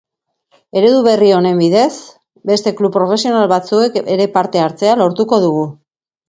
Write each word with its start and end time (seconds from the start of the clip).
Eredu 0.79 1.01
berri 1.07 1.27
honen 1.39 1.61
bidez 1.63 1.91
beste 2.51 2.73
klub 2.79 2.95
profesional 2.97 3.45
batzuek 3.53 4.01
ere 4.15 4.27
parte 4.39 4.65
hartzea 4.65 4.97
lortuko 5.05 5.41
dugu. 5.47 5.63